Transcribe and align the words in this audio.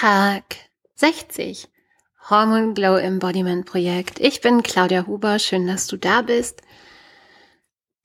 Tag 0.00 0.44
60. 0.94 1.68
Hormone 2.30 2.72
Glow 2.72 2.98
Embodiment 2.98 3.66
Projekt. 3.66 4.20
Ich 4.20 4.40
bin 4.40 4.62
Claudia 4.62 5.08
Huber. 5.08 5.40
Schön, 5.40 5.66
dass 5.66 5.88
du 5.88 5.96
da 5.96 6.22
bist. 6.22 6.62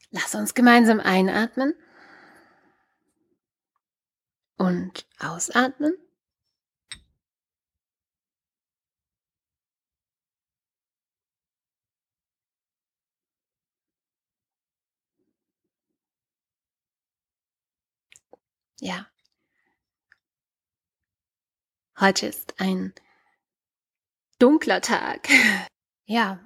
Lass 0.09 0.33
uns 0.33 0.55
gemeinsam 0.55 0.99
einatmen 0.99 1.75
und 4.57 5.05
ausatmen. 5.19 5.93
Ja. 18.79 19.12
Heute 21.99 22.25
ist 22.27 22.59
ein 22.59 22.93
dunkler 24.39 24.81
Tag. 24.81 25.27
Ja, 26.05 26.39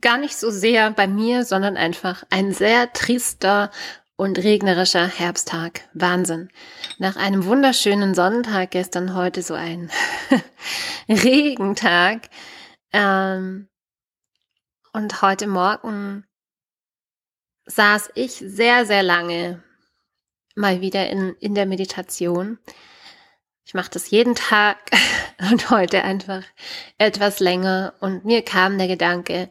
gar 0.00 0.18
nicht 0.18 0.36
so 0.36 0.50
sehr 0.50 0.90
bei 0.90 1.06
mir, 1.06 1.44
sondern 1.44 1.76
einfach 1.76 2.24
ein 2.30 2.52
sehr 2.52 2.92
trister 2.92 3.70
und 4.16 4.38
regnerischer 4.38 5.06
Herbsttag. 5.06 5.88
Wahnsinn. 5.92 6.50
Nach 6.98 7.16
einem 7.16 7.44
wunderschönen 7.44 8.14
Sonnentag 8.14 8.70
gestern 8.70 9.14
heute 9.14 9.42
so 9.42 9.54
ein 9.54 9.90
Regentag. 11.08 12.30
Ähm, 12.92 13.68
und 14.92 15.20
heute 15.20 15.46
Morgen 15.46 16.26
saß 17.66 18.10
ich 18.14 18.32
sehr, 18.32 18.86
sehr 18.86 19.02
lange 19.02 19.62
mal 20.54 20.80
wieder 20.80 21.10
in, 21.10 21.34
in 21.34 21.54
der 21.54 21.66
Meditation. 21.66 22.58
Ich 23.66 23.74
mache 23.74 23.90
das 23.90 24.10
jeden 24.10 24.36
Tag 24.36 24.78
und 25.50 25.70
heute 25.70 26.04
einfach 26.04 26.44
etwas 26.98 27.40
länger. 27.40 27.94
Und 27.98 28.24
mir 28.24 28.42
kam 28.42 28.78
der 28.78 28.86
Gedanke, 28.86 29.50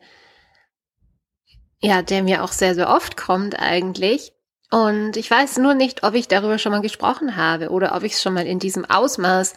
ja, 1.81 2.01
der 2.01 2.23
mir 2.23 2.41
auch 2.43 2.53
sehr, 2.53 2.75
sehr 2.75 2.89
oft 2.89 3.17
kommt 3.17 3.59
eigentlich. 3.59 4.31
Und 4.71 5.17
ich 5.17 5.29
weiß 5.29 5.57
nur 5.57 5.73
nicht, 5.73 6.03
ob 6.03 6.13
ich 6.13 6.29
darüber 6.29 6.57
schon 6.57 6.71
mal 6.71 6.81
gesprochen 6.81 7.35
habe 7.35 7.69
oder 7.69 7.93
ob 7.93 8.03
ich 8.03 8.13
es 8.13 8.21
schon 8.21 8.33
mal 8.33 8.47
in 8.47 8.57
diesem 8.57 8.85
Ausmaß 8.85 9.53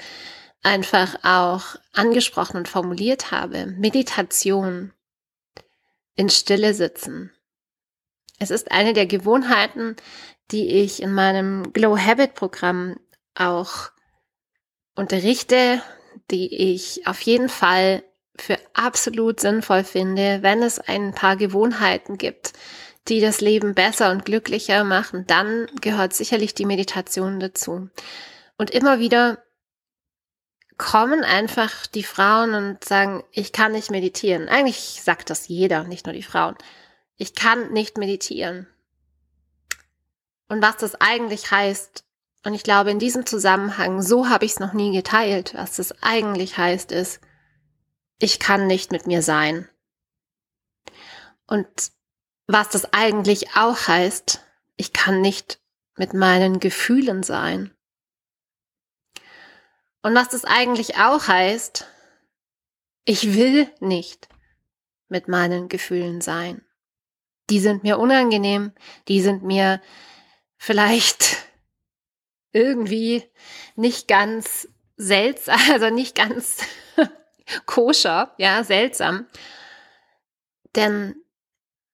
einfach 0.64 1.14
auch 1.22 1.76
angesprochen 1.92 2.56
und 2.56 2.68
formuliert 2.68 3.30
habe. 3.30 3.66
Meditation. 3.66 4.92
In 6.16 6.30
Stille 6.30 6.74
sitzen. 6.74 7.30
Es 8.40 8.50
ist 8.50 8.72
eine 8.72 8.92
der 8.92 9.06
Gewohnheiten, 9.06 9.94
die 10.50 10.68
ich 10.68 11.00
in 11.00 11.12
meinem 11.12 11.72
Glow 11.72 11.96
Habit 11.96 12.34
Programm 12.34 12.98
auch 13.36 13.92
unterrichte, 14.98 15.82
die 16.30 16.74
ich 16.74 17.06
auf 17.06 17.20
jeden 17.20 17.48
Fall 17.48 18.02
für 18.36 18.58
absolut 18.74 19.40
sinnvoll 19.40 19.84
finde, 19.84 20.42
wenn 20.42 20.62
es 20.62 20.78
ein 20.78 21.12
paar 21.12 21.36
Gewohnheiten 21.36 22.18
gibt, 22.18 22.52
die 23.08 23.20
das 23.20 23.40
Leben 23.40 23.74
besser 23.74 24.10
und 24.10 24.24
glücklicher 24.24 24.84
machen, 24.84 25.26
dann 25.26 25.66
gehört 25.80 26.14
sicherlich 26.14 26.54
die 26.54 26.66
Meditation 26.66 27.40
dazu. 27.40 27.88
Und 28.58 28.70
immer 28.70 28.98
wieder 28.98 29.42
kommen 30.76 31.24
einfach 31.24 31.86
die 31.86 32.04
Frauen 32.04 32.54
und 32.54 32.84
sagen, 32.84 33.24
ich 33.32 33.52
kann 33.52 33.72
nicht 33.72 33.90
meditieren. 33.90 34.48
Eigentlich 34.48 35.00
sagt 35.02 35.30
das 35.30 35.48
jeder, 35.48 35.84
nicht 35.84 36.06
nur 36.06 36.12
die 36.12 36.22
Frauen. 36.22 36.56
Ich 37.16 37.34
kann 37.34 37.72
nicht 37.72 37.98
meditieren 37.98 38.68
und 40.48 40.62
was 40.62 40.76
das 40.78 41.00
eigentlich 41.00 41.50
heißt. 41.50 42.04
Und 42.48 42.54
ich 42.54 42.62
glaube, 42.62 42.90
in 42.90 42.98
diesem 42.98 43.26
Zusammenhang, 43.26 44.00
so 44.00 44.30
habe 44.30 44.46
ich 44.46 44.52
es 44.52 44.58
noch 44.58 44.72
nie 44.72 44.90
geteilt, 44.90 45.52
was 45.52 45.76
das 45.76 45.92
eigentlich 46.02 46.56
heißt, 46.56 46.92
ist, 46.92 47.20
ich 48.18 48.38
kann 48.38 48.66
nicht 48.66 48.90
mit 48.90 49.06
mir 49.06 49.20
sein. 49.20 49.68
Und 51.46 51.68
was 52.46 52.70
das 52.70 52.90
eigentlich 52.94 53.54
auch 53.54 53.86
heißt, 53.86 54.42
ich 54.78 54.94
kann 54.94 55.20
nicht 55.20 55.60
mit 55.96 56.14
meinen 56.14 56.58
Gefühlen 56.58 57.22
sein. 57.22 57.74
Und 60.00 60.14
was 60.14 60.30
das 60.30 60.46
eigentlich 60.46 60.96
auch 60.96 61.28
heißt, 61.28 61.86
ich 63.04 63.34
will 63.34 63.70
nicht 63.80 64.26
mit 65.10 65.28
meinen 65.28 65.68
Gefühlen 65.68 66.22
sein. 66.22 66.64
Die 67.50 67.60
sind 67.60 67.82
mir 67.82 67.98
unangenehm, 67.98 68.72
die 69.06 69.20
sind 69.20 69.42
mir 69.42 69.82
vielleicht 70.56 71.47
irgendwie 72.52 73.24
nicht 73.76 74.08
ganz 74.08 74.68
seltsam, 74.96 75.58
also 75.72 75.90
nicht 75.90 76.14
ganz 76.14 76.58
koscher, 77.66 78.34
ja, 78.38 78.64
seltsam. 78.64 79.26
Denn 80.76 81.16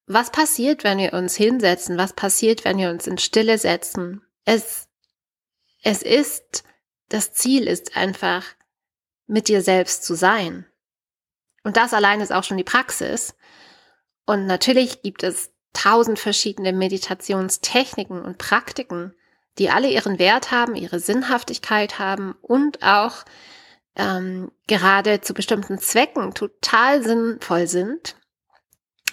was 0.06 0.30
passiert, 0.30 0.84
wenn 0.84 0.98
wir 0.98 1.14
uns 1.14 1.34
hinsetzen? 1.36 1.96
Was 1.96 2.12
passiert, 2.12 2.64
wenn 2.64 2.78
wir 2.78 2.90
uns 2.90 3.06
in 3.06 3.18
Stille 3.18 3.56
setzen? 3.58 4.22
Es, 4.44 4.88
es 5.82 6.02
ist, 6.02 6.64
das 7.08 7.32
Ziel 7.32 7.66
ist 7.66 7.96
einfach, 7.96 8.44
mit 9.26 9.48
dir 9.48 9.62
selbst 9.62 10.04
zu 10.04 10.14
sein. 10.14 10.66
Und 11.62 11.78
das 11.78 11.94
allein 11.94 12.20
ist 12.20 12.32
auch 12.32 12.44
schon 12.44 12.58
die 12.58 12.64
Praxis. 12.64 13.34
Und 14.26 14.46
natürlich 14.46 15.02
gibt 15.02 15.22
es 15.22 15.50
tausend 15.72 16.18
verschiedene 16.18 16.72
Meditationstechniken 16.72 18.22
und 18.22 18.38
Praktiken, 18.38 19.14
die 19.58 19.70
alle 19.70 19.88
ihren 19.88 20.18
Wert 20.18 20.50
haben, 20.50 20.74
ihre 20.74 21.00
Sinnhaftigkeit 21.00 21.98
haben 21.98 22.32
und 22.42 22.82
auch 22.82 23.24
ähm, 23.96 24.50
gerade 24.66 25.20
zu 25.20 25.34
bestimmten 25.34 25.78
Zwecken 25.78 26.34
total 26.34 27.02
sinnvoll 27.02 27.66
sind. 27.66 28.16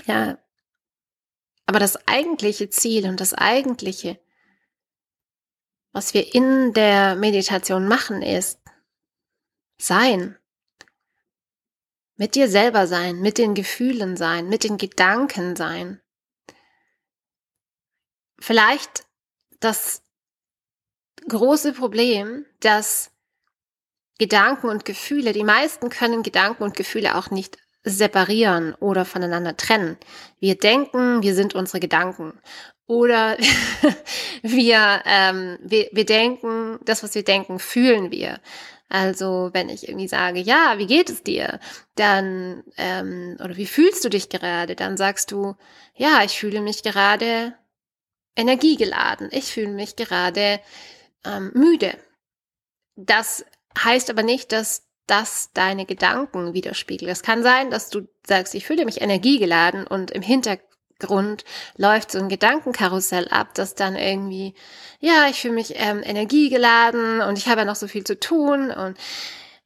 Ja, 0.06 0.38
aber 1.66 1.80
das 1.80 2.08
eigentliche 2.08 2.70
Ziel 2.70 3.08
und 3.08 3.20
das 3.20 3.34
eigentliche, 3.34 4.20
was 5.92 6.14
wir 6.14 6.34
in 6.34 6.74
der 6.74 7.16
Meditation 7.16 7.88
machen, 7.88 8.22
ist 8.22 8.60
sein. 9.78 10.38
Mit 12.16 12.36
dir 12.36 12.50
selber 12.50 12.88
sein, 12.88 13.20
mit 13.22 13.38
den 13.38 13.54
Gefühlen 13.54 14.16
sein, 14.16 14.48
mit 14.48 14.64
den 14.64 14.78
Gedanken 14.78 15.56
sein 15.56 16.02
vielleicht 18.42 19.08
das 19.60 20.04
große 21.28 21.74
Problem, 21.74 22.46
dass 22.60 23.12
Gedanken 24.18 24.68
und 24.68 24.86
Gefühle, 24.86 25.34
die 25.34 25.44
meisten 25.44 25.90
können 25.90 26.24
Gedanken 26.24 26.64
und 26.64 26.76
Gefühle 26.76 27.16
auch 27.16 27.32
nicht 27.32 27.58
separieren 27.84 28.76
oder 28.76 29.06
voneinander 29.06 29.58
trennen. 29.58 29.98
Wir 30.40 30.56
denken, 30.56 31.24
wir 31.24 31.34
sind 31.34 31.56
unsere 31.56 31.80
Gedanken. 31.80 32.34
Oder 32.86 33.38
wir, 34.42 35.02
ähm, 35.06 35.58
wir, 35.62 35.90
wir 35.92 36.06
denken, 36.06 36.80
das, 36.86 37.04
was 37.04 37.16
wir 37.16 37.24
denken, 37.24 37.58
fühlen 37.58 38.12
wir. 38.12 38.40
Also 38.90 39.50
wenn 39.54 39.70
ich 39.70 39.88
irgendwie 39.88 40.10
sage, 40.10 40.40
ja, 40.40 40.74
wie 40.78 40.86
geht 40.86 41.10
es 41.10 41.24
dir? 41.24 41.60
Dann, 41.96 42.64
ähm, 42.78 43.38
oder 43.42 43.56
wie 43.56 43.66
fühlst 43.66 44.04
du 44.04 44.10
dich 44.10 44.28
gerade? 44.28 44.76
Dann 44.76 44.98
sagst 44.98 45.32
du, 45.32 45.56
ja, 45.96 46.24
ich 46.26 46.38
fühle 46.38 46.62
mich 46.62 46.84
gerade 46.84 47.56
energiegeladen. 48.36 49.30
Ich 49.32 49.46
fühle 49.46 49.70
mich 49.70 49.96
gerade 49.96 50.60
ähm, 51.26 51.52
müde. 51.54 51.98
Das 52.96 53.46
heißt 53.78 54.10
aber 54.10 54.24
nicht, 54.24 54.52
dass 54.52 54.88
das 55.08 55.52
deine 55.54 55.86
Gedanken 55.86 56.54
widerspiegelt. 56.54 57.12
Es 57.12 57.24
kann 57.24 57.44
sein, 57.44 57.70
dass 57.70 57.90
du 57.90 58.08
sagst, 58.26 58.56
ich 58.56 58.66
fühle 58.66 58.86
mich 58.86 59.02
energiegeladen 59.02 59.86
und 59.86 60.12
im 60.12 60.22
Hintergrund 60.22 61.44
läuft 61.76 62.12
so 62.12 62.20
ein 62.20 62.30
Gedankenkarussell 62.30 63.28
ab, 63.28 63.54
das 63.56 63.76
dann 63.76 63.96
irgendwie, 63.96 64.54
ja, 65.00 65.28
ich 65.30 65.42
fühle 65.42 65.56
mich 65.56 65.74
ähm, 65.76 66.02
energiegeladen 66.04 67.22
und 67.22 67.38
ich 67.38 67.48
habe 67.48 67.62
ja 67.62 67.66
noch 67.66 67.76
so 67.76 67.88
viel 67.88 68.04
zu 68.04 68.20
tun 68.20 68.72
und 68.72 68.98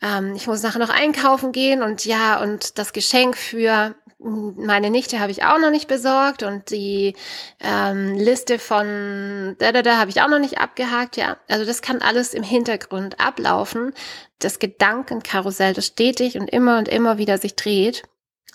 ähm, 0.02 0.34
ich 0.36 0.48
muss 0.48 0.64
nachher 0.64 0.80
noch 0.80 0.90
einkaufen 0.90 1.52
gehen 1.52 1.84
und 1.84 2.06
ja, 2.06 2.42
und 2.42 2.80
das 2.80 2.94
Geschenk 2.94 3.38
für 3.38 3.96
meine 4.18 4.90
Nichte 4.90 5.20
habe 5.20 5.32
ich 5.32 5.44
auch 5.44 5.60
noch 5.60 5.72
nicht 5.72 5.88
besorgt 5.88 6.42
und 6.44 6.70
die 6.70 7.16
ähm, 7.60 8.16
Liste 8.16 8.60
von 8.60 9.56
da 9.60 9.72
da 9.74 9.82
da 9.82 9.98
habe 9.98 10.10
ich 10.10 10.22
auch 10.22 10.30
noch 10.30 10.40
nicht 10.40 10.58
abgehakt. 10.58 11.18
Ja, 11.18 11.38
also 11.50 11.66
das 11.66 11.82
kann 11.82 12.02
alles 12.02 12.34
im 12.34 12.44
Hintergrund 12.44 13.20
ablaufen. 13.20 13.94
Das 14.40 14.60
Gedankenkarussell, 14.60 15.74
das 15.74 15.88
stetig 15.88 16.38
und 16.38 16.50
immer 16.50 16.78
und 16.78 16.88
immer 16.88 17.18
wieder 17.18 17.38
sich 17.38 17.56
dreht, 17.56 18.04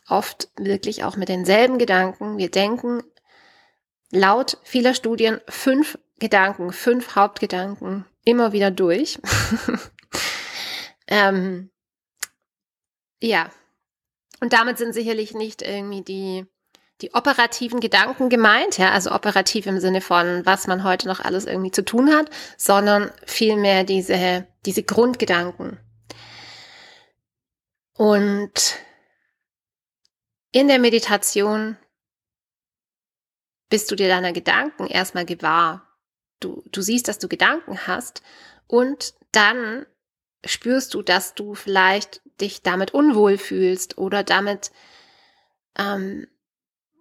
oft 0.08 0.48
wirklich 0.56 1.04
auch 1.04 1.16
mit 1.16 1.28
denselben 1.28 1.78
Gedanken. 1.78 2.38
Wir 2.38 2.50
denken 2.50 3.02
laut 4.10 4.58
vieler 4.62 4.94
Studien 4.94 5.40
fünf 5.48 5.98
Gedanken, 6.18 6.72
fünf 6.72 7.16
Hauptgedanken 7.16 8.06
immer 8.24 8.52
wieder 8.52 8.70
durch. 8.70 9.18
ähm, 11.06 11.70
ja, 13.20 13.50
und 14.40 14.52
damit 14.52 14.78
sind 14.78 14.92
sicherlich 14.92 15.34
nicht 15.34 15.62
irgendwie 15.62 16.02
die, 16.02 16.46
die 17.00 17.14
operativen 17.14 17.80
Gedanken 17.80 18.28
gemeint, 18.28 18.78
ja, 18.78 18.90
also 18.90 19.12
operativ 19.12 19.66
im 19.66 19.80
Sinne 19.80 20.00
von, 20.00 20.44
was 20.44 20.66
man 20.66 20.84
heute 20.84 21.08
noch 21.08 21.20
alles 21.20 21.46
irgendwie 21.46 21.70
zu 21.70 21.84
tun 21.84 22.12
hat, 22.12 22.30
sondern 22.56 23.12
vielmehr 23.26 23.84
diese, 23.84 24.46
diese 24.66 24.82
Grundgedanken. 24.82 25.78
Und 27.94 28.78
in 30.52 30.68
der 30.68 30.78
Meditation 30.78 31.76
bist 33.68 33.90
du 33.90 33.94
dir 33.94 34.08
deiner 34.08 34.32
Gedanken 34.32 34.86
erstmal 34.86 35.24
gewahr. 35.24 35.86
Du, 36.40 36.62
du 36.72 36.80
siehst, 36.80 37.08
dass 37.08 37.18
du 37.18 37.28
Gedanken 37.28 37.86
hast 37.86 38.22
und 38.66 39.14
dann 39.32 39.86
spürst 40.44 40.94
du, 40.94 41.02
dass 41.02 41.34
du 41.34 41.54
vielleicht 41.54 42.22
dich 42.40 42.62
damit 42.62 42.94
unwohl 42.94 43.38
fühlst 43.38 43.98
oder 43.98 44.22
damit 44.22 44.70
ähm, 45.78 46.26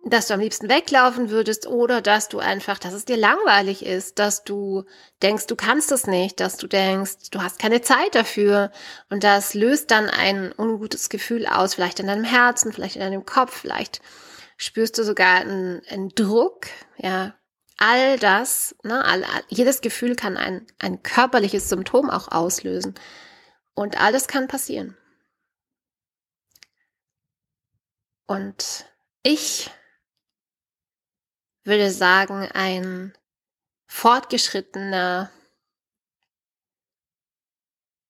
dass 0.05 0.27
du 0.27 0.33
am 0.33 0.39
liebsten 0.39 0.69
weglaufen 0.69 1.29
würdest 1.29 1.67
oder 1.67 2.01
dass 2.01 2.29
du 2.29 2.39
einfach, 2.39 2.79
dass 2.79 2.93
es 2.93 3.05
dir 3.05 3.17
langweilig 3.17 3.85
ist, 3.85 4.17
dass 4.17 4.43
du 4.43 4.85
denkst, 5.21 5.47
du 5.47 5.55
kannst 5.55 5.91
es 5.91 6.07
nicht, 6.07 6.39
dass 6.39 6.55
du 6.57 6.67
denkst, 6.67 7.29
du 7.31 7.41
hast 7.41 7.59
keine 7.59 7.81
Zeit 7.81 8.15
dafür 8.15 8.71
und 9.09 9.23
das 9.23 9.53
löst 9.53 9.91
dann 9.91 10.09
ein 10.09 10.53
ungutes 10.57 11.09
Gefühl 11.09 11.45
aus, 11.47 11.75
vielleicht 11.75 11.99
in 11.99 12.07
deinem 12.07 12.23
Herzen, 12.23 12.71
vielleicht 12.71 12.95
in 12.95 13.01
deinem 13.01 13.25
Kopf, 13.25 13.59
vielleicht 13.59 14.01
spürst 14.57 14.97
du 14.97 15.03
sogar 15.03 15.41
einen, 15.41 15.81
einen 15.89 16.09
Druck, 16.09 16.67
ja. 16.97 17.33
All 17.81 18.19
das, 18.19 18.75
ne, 18.83 19.05
all, 19.05 19.23
jedes 19.47 19.79
Gefühl 19.79 20.17
kann 20.17 20.35
ein, 20.35 20.67
ein 20.79 21.01
körperliches 21.01 21.69
Symptom 21.69 22.09
auch 22.09 22.27
auslösen. 22.29 22.93
Und 23.79 23.95
all 23.97 24.11
das 24.11 24.27
kann 24.27 24.49
passieren. 24.49 24.97
Und 28.27 28.85
ich 29.23 29.71
würde 31.63 31.89
sagen, 31.89 32.49
ein 32.53 33.17
fortgeschrittener 33.87 35.31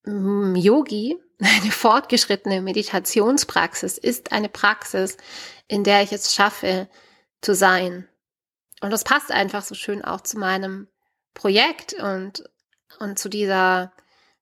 Yogi, 0.07 1.19
eine 1.39 1.71
fortgeschrittene 1.71 2.61
Meditationspraxis 2.61 3.99
ist 3.99 4.31
eine 4.31 4.49
Praxis, 4.49 5.17
in 5.67 5.83
der 5.83 6.01
ich 6.01 6.11
es 6.11 6.33
schaffe 6.33 6.89
zu 7.41 7.53
sein. 7.53 8.09
Und 8.81 8.89
das 8.89 9.03
passt 9.03 9.31
einfach 9.31 9.61
so 9.61 9.75
schön 9.75 10.03
auch 10.03 10.21
zu 10.21 10.39
meinem 10.39 10.87
Projekt 11.35 11.93
und, 11.93 12.49
und 12.97 13.19
zu 13.19 13.29
dieser 13.29 13.93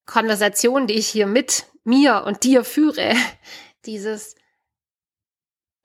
Konversation, 0.07 0.87
die 0.87 0.95
ich 0.95 1.07
hier 1.07 1.27
mit 1.27 1.67
mir 1.83 2.23
und 2.25 2.43
dir 2.43 2.63
führe. 2.63 3.13
Dieses 3.85 4.35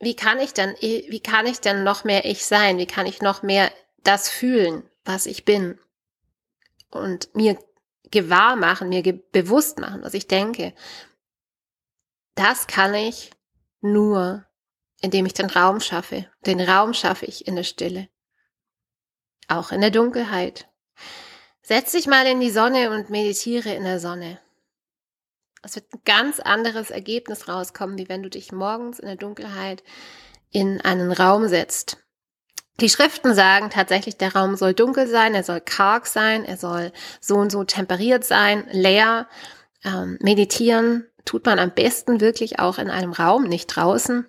wie 0.02 0.16
kann 0.16 0.40
ich 0.40 0.52
denn, 0.52 0.74
wie 0.80 1.20
kann 1.20 1.46
ich 1.46 1.60
denn 1.60 1.84
noch 1.84 2.02
mehr 2.02 2.24
ich 2.24 2.44
sein? 2.44 2.76
Wie 2.76 2.86
kann 2.86 3.06
ich 3.06 3.22
noch 3.22 3.44
mehr 3.44 3.70
das 4.02 4.28
fühlen, 4.28 4.82
was 5.04 5.26
ich 5.26 5.44
bin? 5.44 5.78
Und 6.90 7.32
mir 7.36 7.56
gewahr 8.10 8.56
machen, 8.56 8.88
mir 8.88 9.02
ge 9.02 9.22
bewusst 9.30 9.78
machen, 9.78 10.02
was 10.02 10.14
ich 10.14 10.26
denke. 10.26 10.74
Das 12.34 12.66
kann 12.66 12.94
ich 12.94 13.30
nur, 13.80 14.44
indem 15.00 15.24
ich 15.24 15.34
den 15.34 15.48
Raum 15.48 15.78
schaffe. 15.78 16.28
Den 16.46 16.60
Raum 16.60 16.94
schaffe 16.94 17.26
ich 17.26 17.46
in 17.46 17.54
der 17.54 17.62
Stille. 17.62 18.08
Auch 19.46 19.70
in 19.70 19.80
der 19.80 19.92
Dunkelheit. 19.92 20.68
Setz 21.62 21.92
dich 21.92 22.06
mal 22.06 22.26
in 22.26 22.40
die 22.40 22.50
Sonne 22.50 22.90
und 22.90 23.08
meditiere 23.08 23.72
in 23.72 23.84
der 23.84 24.00
Sonne. 24.00 24.38
Es 25.62 25.76
wird 25.76 25.92
ein 25.94 26.00
ganz 26.04 26.40
anderes 26.40 26.90
Ergebnis 26.90 27.46
rauskommen, 27.46 27.96
wie 27.98 28.08
wenn 28.08 28.22
du 28.22 28.28
dich 28.28 28.50
morgens 28.50 28.98
in 28.98 29.06
der 29.06 29.16
Dunkelheit 29.16 29.84
in 30.50 30.80
einen 30.80 31.12
Raum 31.12 31.46
setzt. 31.46 31.98
Die 32.80 32.88
Schriften 32.88 33.34
sagen 33.34 33.70
tatsächlich, 33.70 34.16
der 34.16 34.34
Raum 34.34 34.56
soll 34.56 34.74
dunkel 34.74 35.06
sein, 35.06 35.34
er 35.34 35.44
soll 35.44 35.60
karg 35.60 36.06
sein, 36.06 36.44
er 36.44 36.56
soll 36.56 36.92
so 37.20 37.36
und 37.36 37.52
so 37.52 37.62
temperiert 37.62 38.24
sein, 38.24 38.66
leer. 38.72 39.28
Ähm, 39.84 40.18
meditieren 40.20 41.06
tut 41.24 41.46
man 41.46 41.60
am 41.60 41.70
besten 41.70 42.20
wirklich 42.20 42.58
auch 42.58 42.78
in 42.78 42.90
einem 42.90 43.12
Raum, 43.12 43.44
nicht 43.44 43.68
draußen. 43.68 44.26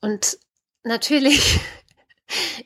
Und 0.00 0.38
natürlich 0.84 1.60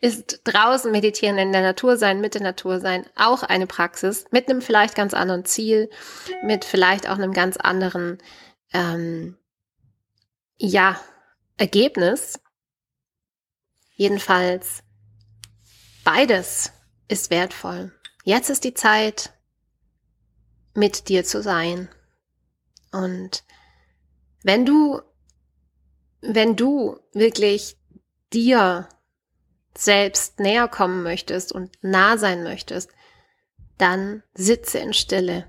ist 0.00 0.40
draußen 0.44 0.90
meditieren, 0.90 1.38
in 1.38 1.52
der 1.52 1.62
Natur 1.62 1.96
sein, 1.96 2.20
mit 2.20 2.34
der 2.34 2.42
Natur 2.42 2.80
sein, 2.80 3.06
auch 3.16 3.42
eine 3.42 3.66
Praxis 3.66 4.26
mit 4.30 4.48
einem 4.48 4.62
vielleicht 4.62 4.94
ganz 4.94 5.14
anderen 5.14 5.44
Ziel, 5.44 5.90
mit 6.42 6.64
vielleicht 6.64 7.08
auch 7.08 7.16
einem 7.16 7.32
ganz 7.32 7.56
anderen, 7.56 8.18
ähm, 8.72 9.36
ja, 10.58 11.00
Ergebnis. 11.56 12.40
Jedenfalls, 13.94 14.82
beides 16.04 16.72
ist 17.08 17.30
wertvoll. 17.30 17.92
Jetzt 18.24 18.50
ist 18.50 18.64
die 18.64 18.74
Zeit, 18.74 19.32
mit 20.74 21.08
dir 21.08 21.24
zu 21.24 21.42
sein. 21.42 21.88
Und 22.92 23.44
wenn 24.42 24.64
du, 24.64 25.02
wenn 26.20 26.56
du 26.56 26.98
wirklich 27.12 27.76
dir 28.32 28.88
selbst 29.78 30.40
näher 30.40 30.68
kommen 30.68 31.02
möchtest 31.02 31.52
und 31.52 31.70
nah 31.82 32.18
sein 32.18 32.42
möchtest, 32.42 32.90
dann 33.78 34.22
sitze 34.34 34.78
in 34.78 34.92
Stille. 34.92 35.46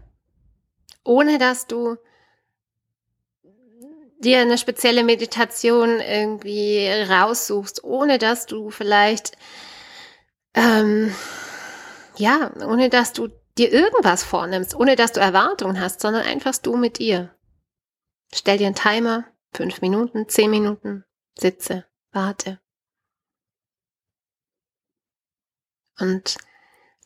Ohne 1.04 1.40
dass 1.40 1.68
du 1.68 1.98
dir 4.20 4.40
eine 4.40 4.58
spezielle 4.58 5.04
Meditation 5.04 6.00
irgendwie 6.00 6.88
raussuchst, 6.88 7.84
ohne 7.84 8.20
dass 8.20 8.46
du 8.46 8.70
vielleicht, 8.70 9.38
ähm, 10.54 11.16
ja, 12.18 12.52
ohne 12.62 12.90
dass 12.90 13.14
du 13.14 13.30
dir 13.58 13.72
irgendwas 13.72 14.24
vornimmst, 14.24 14.76
ohne 14.76 14.96
dass 14.96 15.14
du 15.14 15.22
Erwartungen 15.22 15.80
hast, 15.80 16.02
sondern 16.02 16.26
einfach 16.26 16.56
du 16.58 16.76
mit 16.76 17.00
dir. 17.00 17.34
Stell 18.34 18.58
dir 18.58 18.68
einen 18.68 18.76
Timer, 18.76 19.26
fünf 19.54 19.82
Minuten, 19.82 20.28
zehn 20.28 20.52
Minuten, 20.52 21.04
sitze, 21.38 21.86
warte. 22.12 22.60
Und 26.00 26.38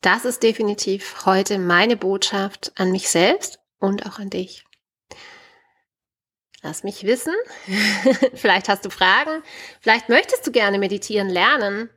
das 0.01 0.25
ist 0.25 0.43
definitiv 0.43 1.25
heute 1.25 1.59
meine 1.59 1.95
Botschaft 1.95 2.71
an 2.75 2.91
mich 2.91 3.09
selbst 3.09 3.59
und 3.79 4.05
auch 4.05 4.19
an 4.19 4.29
dich. 4.29 4.65
Lass 6.61 6.83
mich 6.83 7.03
wissen. 7.03 7.33
vielleicht 8.33 8.69
hast 8.69 8.85
du 8.85 8.89
Fragen. 8.89 9.43
Vielleicht 9.81 10.09
möchtest 10.09 10.47
du 10.47 10.51
gerne 10.51 10.79
meditieren 10.79 11.29
lernen. 11.29 11.89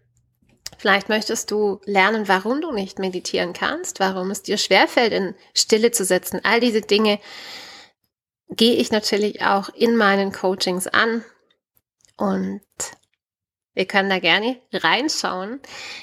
Vielleicht 0.78 1.08
möchtest 1.08 1.50
du 1.50 1.80
lernen, 1.84 2.28
warum 2.28 2.60
du 2.60 2.72
nicht 2.72 2.98
meditieren 2.98 3.52
kannst, 3.52 4.00
warum 4.00 4.30
es 4.30 4.42
dir 4.42 4.58
schwerfällt, 4.58 5.12
in 5.12 5.34
Stille 5.54 5.92
zu 5.92 6.04
setzen. 6.04 6.40
All 6.42 6.60
diese 6.60 6.80
Dinge 6.80 7.20
gehe 8.50 8.74
ich 8.74 8.90
natürlich 8.90 9.42
auch 9.42 9.68
in 9.70 9.96
meinen 9.96 10.32
Coachings 10.32 10.86
an. 10.86 11.24
Und 12.16 12.62
wir 13.76 13.84
können 13.84 14.08
da 14.08 14.18
gerne 14.18 14.56
reinschauen. 14.72 15.60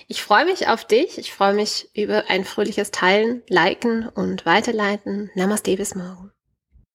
Ich 0.07 0.21
freue 0.21 0.45
mich 0.45 0.67
auf 0.67 0.85
dich. 0.85 1.17
Ich 1.17 1.33
freue 1.33 1.53
mich 1.53 1.89
über 1.95 2.29
ein 2.29 2.45
fröhliches 2.45 2.91
Teilen, 2.91 3.41
Liken 3.49 4.07
und 4.07 4.45
Weiterleiten. 4.45 5.31
Namaste 5.33 5.75
bis 5.75 5.95
morgen. 5.95 6.32